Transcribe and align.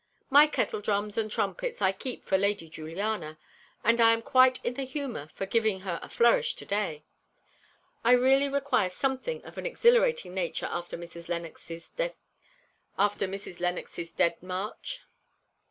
My 0.31 0.47
kettledrums 0.47 1.15
and 1.15 1.29
trumpets 1.31 1.79
I 1.79 1.91
keep 1.91 2.25
for 2.25 2.35
Lady 2.35 2.67
Juliana, 2.67 3.37
and 3.83 4.01
I 4.01 4.13
am 4.13 4.23
quite 4.23 4.59
in 4.65 4.73
the 4.73 4.81
humour 4.81 5.29
for 5.35 5.45
giving 5.45 5.81
her 5.81 5.99
a 6.01 6.09
flourish 6.09 6.55
today. 6.55 7.05
I 8.03 8.13
really 8.13 8.49
require 8.49 8.89
something 8.89 9.45
of 9.45 9.59
an 9.59 9.67
exhilarating 9.67 10.33
nature 10.33 10.65
after 10.71 10.97
Mrs. 10.97 11.29
Lennox's 13.59 14.11
dead 14.13 14.41
march." 14.41 15.01